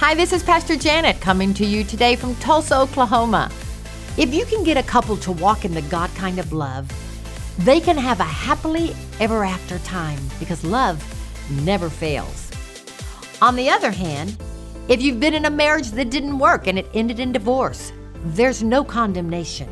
Hi, 0.00 0.14
this 0.14 0.32
is 0.32 0.42
Pastor 0.42 0.76
Janet 0.76 1.20
coming 1.20 1.52
to 1.52 1.66
you 1.66 1.84
today 1.84 2.16
from 2.16 2.34
Tulsa, 2.36 2.74
Oklahoma. 2.74 3.50
If 4.16 4.32
you 4.32 4.46
can 4.46 4.64
get 4.64 4.78
a 4.78 4.82
couple 4.82 5.14
to 5.18 5.30
walk 5.30 5.66
in 5.66 5.74
the 5.74 5.82
God 5.82 6.08
kind 6.14 6.38
of 6.38 6.54
love, 6.54 6.90
they 7.58 7.80
can 7.80 7.98
have 7.98 8.18
a 8.18 8.24
happily 8.24 8.96
ever 9.20 9.44
after 9.44 9.78
time 9.80 10.18
because 10.38 10.64
love 10.64 11.04
never 11.64 11.90
fails. 11.90 12.50
On 13.42 13.54
the 13.54 13.68
other 13.68 13.90
hand, 13.90 14.38
if 14.88 15.02
you've 15.02 15.20
been 15.20 15.34
in 15.34 15.44
a 15.44 15.50
marriage 15.50 15.90
that 15.90 16.08
didn't 16.08 16.38
work 16.38 16.66
and 16.66 16.78
it 16.78 16.88
ended 16.94 17.20
in 17.20 17.30
divorce, 17.30 17.92
there's 18.24 18.62
no 18.62 18.82
condemnation. 18.82 19.68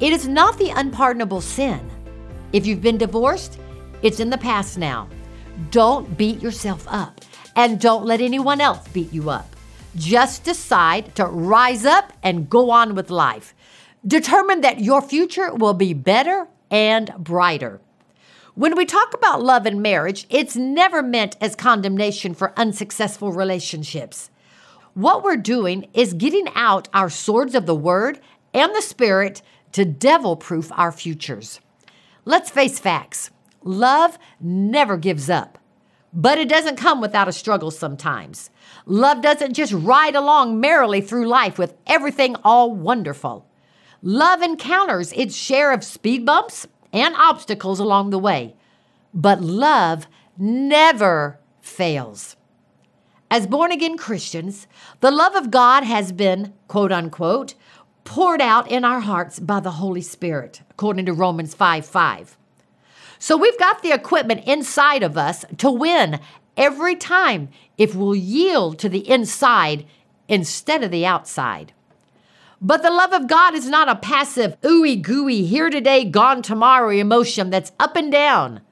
It 0.00 0.12
is 0.12 0.26
not 0.26 0.58
the 0.58 0.70
unpardonable 0.70 1.40
sin. 1.40 1.88
If 2.52 2.66
you've 2.66 2.82
been 2.82 2.98
divorced, 2.98 3.60
it's 4.02 4.18
in 4.18 4.28
the 4.28 4.38
past 4.38 4.76
now. 4.76 5.08
Don't 5.70 6.18
beat 6.18 6.42
yourself 6.42 6.84
up 6.88 7.20
and 7.56 7.80
don't 7.80 8.04
let 8.04 8.20
anyone 8.20 8.60
else 8.60 8.86
beat 8.88 9.12
you 9.12 9.30
up. 9.30 9.56
Just 9.96 10.44
decide 10.44 11.14
to 11.16 11.24
rise 11.24 11.84
up 11.84 12.12
and 12.22 12.50
go 12.50 12.70
on 12.70 12.94
with 12.94 13.10
life. 13.10 13.54
Determine 14.06 14.60
that 14.60 14.80
your 14.80 15.02
future 15.02 15.52
will 15.52 15.74
be 15.74 15.94
better 15.94 16.46
and 16.70 17.12
brighter. 17.18 17.80
When 18.54 18.76
we 18.76 18.86
talk 18.86 19.12
about 19.14 19.42
love 19.42 19.66
and 19.66 19.82
marriage, 19.82 20.26
it's 20.30 20.56
never 20.56 21.02
meant 21.02 21.36
as 21.40 21.56
condemnation 21.56 22.34
for 22.34 22.58
unsuccessful 22.58 23.32
relationships. 23.32 24.30
What 24.94 25.22
we're 25.22 25.36
doing 25.36 25.88
is 25.92 26.14
getting 26.14 26.48
out 26.54 26.88
our 26.94 27.10
swords 27.10 27.54
of 27.54 27.66
the 27.66 27.74
word 27.74 28.20
and 28.54 28.74
the 28.74 28.80
spirit 28.80 29.42
to 29.72 29.84
devil 29.84 30.36
proof 30.36 30.72
our 30.72 30.90
futures. 30.90 31.60
Let's 32.24 32.50
face 32.50 32.78
facts 32.78 33.30
love 33.62 34.18
never 34.40 34.96
gives 34.96 35.28
up, 35.28 35.58
but 36.16 36.38
it 36.38 36.48
doesn't 36.48 36.76
come 36.76 37.02
without 37.02 37.28
a 37.28 37.32
struggle 37.32 37.70
sometimes. 37.70 38.48
Love 38.86 39.20
doesn't 39.20 39.52
just 39.52 39.72
ride 39.74 40.16
along 40.16 40.58
merrily 40.58 41.02
through 41.02 41.28
life 41.28 41.58
with 41.58 41.76
everything 41.86 42.34
all 42.42 42.74
wonderful. 42.74 43.46
Love 44.00 44.40
encounters 44.40 45.12
its 45.12 45.36
share 45.36 45.72
of 45.72 45.84
speed 45.84 46.24
bumps 46.24 46.66
and 46.90 47.14
obstacles 47.16 47.78
along 47.78 48.08
the 48.08 48.18
way, 48.18 48.56
but 49.12 49.42
love 49.42 50.06
never 50.38 51.38
fails. 51.60 52.36
As 53.30 53.46
born 53.46 53.70
again 53.70 53.98
Christians, 53.98 54.66
the 55.00 55.10
love 55.10 55.34
of 55.34 55.50
God 55.50 55.84
has 55.84 56.12
been, 56.12 56.54
quote 56.66 56.92
unquote, 56.92 57.54
poured 58.04 58.40
out 58.40 58.70
in 58.70 58.84
our 58.84 59.00
hearts 59.00 59.38
by 59.38 59.60
the 59.60 59.72
Holy 59.72 60.00
Spirit, 60.00 60.62
according 60.70 61.04
to 61.06 61.12
Romans 61.12 61.52
5 61.52 61.84
5. 61.84 62.38
So 63.18 63.36
we've 63.36 63.58
got 63.58 63.82
the 63.82 63.92
equipment 63.92 64.44
inside 64.46 65.02
of 65.02 65.16
us 65.16 65.44
to 65.58 65.70
win 65.70 66.20
every 66.56 66.96
time 66.96 67.48
if 67.78 67.94
we'll 67.94 68.14
yield 68.14 68.78
to 68.78 68.88
the 68.88 69.08
inside 69.08 69.86
instead 70.28 70.82
of 70.82 70.90
the 70.90 71.06
outside. 71.06 71.72
But 72.60 72.82
the 72.82 72.90
love 72.90 73.12
of 73.12 73.28
God 73.28 73.54
is 73.54 73.68
not 73.68 73.88
a 73.88 73.96
passive, 73.96 74.58
ooey 74.62 75.00
gooey, 75.00 75.44
here 75.44 75.68
today, 75.68 76.04
gone 76.04 76.40
tomorrow 76.40 76.88
emotion 76.88 77.50
that's 77.50 77.72
up 77.78 77.96
and 77.96 78.10
down. 78.10 78.62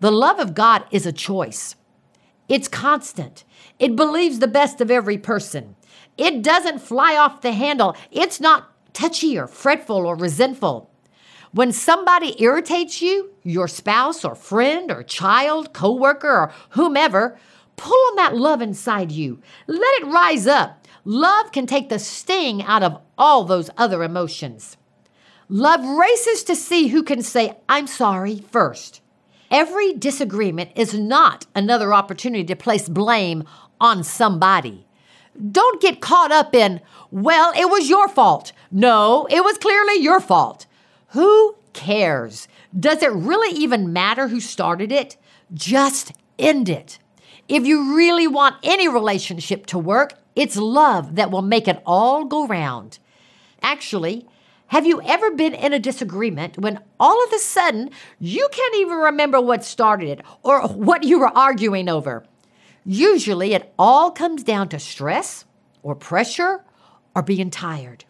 The 0.00 0.12
love 0.12 0.38
of 0.38 0.54
God 0.54 0.84
is 0.90 1.06
a 1.06 1.12
choice. 1.12 1.76
It's 2.48 2.68
constant. 2.68 3.44
It 3.78 3.96
believes 3.96 4.38
the 4.38 4.46
best 4.46 4.80
of 4.80 4.90
every 4.90 5.16
person. 5.16 5.76
It 6.18 6.42
doesn't 6.42 6.80
fly 6.80 7.16
off 7.16 7.40
the 7.40 7.52
handle. 7.52 7.96
It's 8.10 8.40
not 8.40 8.72
touchy 8.92 9.38
or 9.38 9.46
fretful 9.46 10.06
or 10.06 10.14
resentful. 10.14 10.90
When 11.52 11.72
somebody 11.72 12.40
irritates 12.42 13.00
you, 13.00 13.30
your 13.42 13.68
spouse 13.68 14.24
or 14.24 14.34
friend 14.34 14.90
or 14.90 15.02
child, 15.02 15.72
coworker 15.72 16.28
or 16.28 16.52
whomever, 16.70 17.38
pull 17.76 17.98
on 18.10 18.16
that 18.16 18.36
love 18.36 18.60
inside 18.60 19.12
you. 19.12 19.40
Let 19.66 20.02
it 20.02 20.06
rise 20.06 20.46
up. 20.46 20.86
Love 21.04 21.52
can 21.52 21.66
take 21.66 21.88
the 21.88 21.98
sting 21.98 22.62
out 22.62 22.82
of 22.82 23.00
all 23.16 23.44
those 23.44 23.70
other 23.76 24.02
emotions. 24.02 24.76
Love 25.48 25.84
races 25.84 26.42
to 26.42 26.56
see 26.56 26.88
who 26.88 27.02
can 27.02 27.22
say, 27.22 27.56
I'm 27.68 27.86
sorry 27.86 28.38
first. 28.50 29.00
Every 29.50 29.92
disagreement 29.92 30.70
is 30.74 30.94
not 30.94 31.46
another 31.54 31.94
opportunity 31.94 32.44
to 32.44 32.56
place 32.56 32.88
blame 32.88 33.44
on 33.80 34.02
somebody. 34.02 34.86
Don't 35.52 35.80
get 35.80 36.00
caught 36.00 36.32
up 36.32 36.54
in, 36.54 36.80
well, 37.12 37.52
it 37.56 37.70
was 37.70 37.88
your 37.88 38.08
fault. 38.08 38.52
No, 38.72 39.28
it 39.30 39.44
was 39.44 39.58
clearly 39.58 40.02
your 40.02 40.18
fault. 40.18 40.66
Who 41.08 41.56
cares? 41.72 42.48
Does 42.78 43.02
it 43.02 43.12
really 43.12 43.56
even 43.56 43.92
matter 43.92 44.28
who 44.28 44.40
started 44.40 44.90
it? 44.90 45.16
Just 45.52 46.12
end 46.38 46.68
it. 46.68 46.98
If 47.48 47.64
you 47.64 47.96
really 47.96 48.26
want 48.26 48.56
any 48.62 48.88
relationship 48.88 49.66
to 49.66 49.78
work, 49.78 50.14
it's 50.34 50.56
love 50.56 51.14
that 51.14 51.30
will 51.30 51.42
make 51.42 51.68
it 51.68 51.82
all 51.86 52.24
go 52.24 52.46
round. 52.46 52.98
Actually, 53.62 54.26
have 54.68 54.84
you 54.84 55.00
ever 55.02 55.30
been 55.30 55.54
in 55.54 55.72
a 55.72 55.78
disagreement 55.78 56.58
when 56.58 56.80
all 56.98 57.22
of 57.24 57.32
a 57.32 57.38
sudden 57.38 57.90
you 58.18 58.48
can't 58.50 58.76
even 58.76 58.98
remember 58.98 59.40
what 59.40 59.64
started 59.64 60.08
it 60.08 60.22
or 60.42 60.66
what 60.66 61.04
you 61.04 61.20
were 61.20 61.36
arguing 61.38 61.88
over? 61.88 62.24
Usually 62.84 63.54
it 63.54 63.72
all 63.78 64.10
comes 64.10 64.42
down 64.42 64.68
to 64.70 64.78
stress 64.80 65.44
or 65.82 65.94
pressure 65.94 66.64
or 67.14 67.22
being 67.22 67.50
tired. 67.50 68.04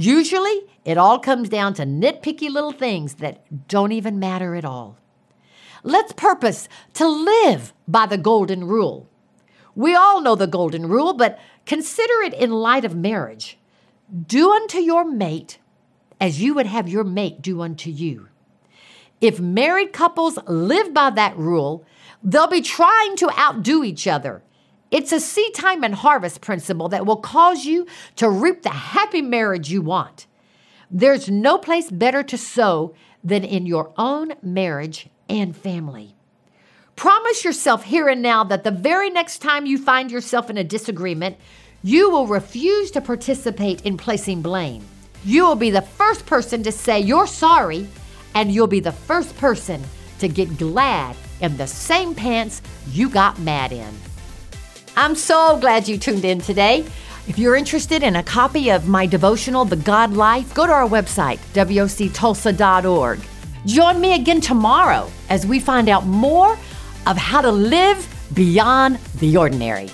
Usually 0.00 0.62
it 0.84 0.96
all 0.96 1.18
comes 1.18 1.48
down 1.48 1.74
to 1.74 1.82
nitpicky 1.82 2.48
little 2.48 2.70
things 2.70 3.14
that 3.14 3.66
don't 3.66 3.90
even 3.90 4.20
matter 4.20 4.54
at 4.54 4.64
all. 4.64 4.96
Let's 5.82 6.12
purpose 6.12 6.68
to 6.94 7.08
live 7.08 7.72
by 7.88 8.06
the 8.06 8.16
golden 8.16 8.62
rule. 8.62 9.08
We 9.74 9.96
all 9.96 10.20
know 10.20 10.36
the 10.36 10.46
golden 10.46 10.88
rule, 10.88 11.14
but 11.14 11.36
consider 11.66 12.22
it 12.22 12.32
in 12.32 12.52
light 12.52 12.84
of 12.84 12.94
marriage. 12.94 13.58
Do 14.28 14.52
unto 14.52 14.78
your 14.78 15.04
mate 15.04 15.58
as 16.20 16.40
you 16.40 16.54
would 16.54 16.66
have 16.66 16.88
your 16.88 17.02
mate 17.02 17.42
do 17.42 17.60
unto 17.60 17.90
you. 17.90 18.28
If 19.20 19.40
married 19.40 19.92
couples 19.92 20.38
live 20.46 20.94
by 20.94 21.10
that 21.10 21.36
rule, 21.36 21.84
they'll 22.22 22.46
be 22.46 22.60
trying 22.60 23.16
to 23.16 23.36
outdo 23.36 23.82
each 23.82 24.06
other. 24.06 24.44
It's 24.90 25.12
a 25.12 25.20
seed 25.20 25.54
time 25.54 25.84
and 25.84 25.94
harvest 25.94 26.40
principle 26.40 26.88
that 26.88 27.04
will 27.04 27.16
cause 27.16 27.64
you 27.66 27.86
to 28.16 28.30
reap 28.30 28.62
the 28.62 28.70
happy 28.70 29.20
marriage 29.20 29.70
you 29.70 29.82
want. 29.82 30.26
There's 30.90 31.28
no 31.28 31.58
place 31.58 31.90
better 31.90 32.22
to 32.22 32.38
sow 32.38 32.94
than 33.22 33.44
in 33.44 33.66
your 33.66 33.92
own 33.98 34.32
marriage 34.42 35.08
and 35.28 35.54
family. 35.54 36.14
Promise 36.96 37.44
yourself 37.44 37.84
here 37.84 38.08
and 38.08 38.22
now 38.22 38.42
that 38.44 38.64
the 38.64 38.70
very 38.70 39.10
next 39.10 39.38
time 39.38 39.66
you 39.66 39.78
find 39.78 40.10
yourself 40.10 40.48
in 40.48 40.56
a 40.56 40.64
disagreement, 40.64 41.36
you 41.82 42.10
will 42.10 42.26
refuse 42.26 42.90
to 42.92 43.00
participate 43.00 43.82
in 43.82 43.96
placing 43.96 44.42
blame. 44.42 44.84
You 45.24 45.44
will 45.46 45.54
be 45.54 45.70
the 45.70 45.82
first 45.82 46.26
person 46.26 46.62
to 46.62 46.72
say 46.72 46.98
you're 46.98 47.26
sorry, 47.26 47.86
and 48.34 48.50
you'll 48.50 48.66
be 48.66 48.80
the 48.80 48.92
first 48.92 49.36
person 49.36 49.82
to 50.18 50.28
get 50.28 50.58
glad 50.58 51.14
in 51.40 51.56
the 51.56 51.66
same 51.66 52.14
pants 52.14 52.62
you 52.90 53.08
got 53.08 53.38
mad 53.38 53.72
in. 53.72 53.94
I'm 54.98 55.14
so 55.14 55.56
glad 55.58 55.86
you 55.86 55.96
tuned 55.96 56.24
in 56.24 56.40
today. 56.40 56.84
If 57.28 57.38
you're 57.38 57.54
interested 57.54 58.02
in 58.02 58.16
a 58.16 58.22
copy 58.24 58.70
of 58.70 58.88
my 58.88 59.06
devotional, 59.06 59.64
The 59.64 59.76
God 59.76 60.12
Life, 60.12 60.52
go 60.54 60.66
to 60.66 60.72
our 60.72 60.88
website, 60.88 61.38
woctulsa.org. 61.54 63.20
Join 63.64 64.00
me 64.00 64.14
again 64.16 64.40
tomorrow 64.40 65.08
as 65.28 65.46
we 65.46 65.60
find 65.60 65.88
out 65.88 66.04
more 66.04 66.58
of 67.06 67.16
how 67.16 67.40
to 67.40 67.52
live 67.52 68.12
beyond 68.34 68.96
the 69.20 69.36
ordinary. 69.36 69.88